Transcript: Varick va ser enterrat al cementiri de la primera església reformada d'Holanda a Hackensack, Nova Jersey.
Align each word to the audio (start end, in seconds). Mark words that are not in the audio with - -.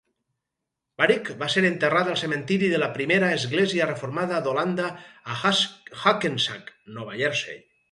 Varick 1.01 1.27
va 1.41 1.49
ser 1.55 1.61
enterrat 1.69 2.09
al 2.13 2.17
cementiri 2.21 2.69
de 2.71 2.79
la 2.85 2.89
primera 2.97 3.29
església 3.41 3.89
reformada 3.93 4.41
d'Holanda 4.49 4.89
a 5.37 5.55
Hackensack, 5.55 6.77
Nova 6.99 7.23
Jersey. 7.25 7.65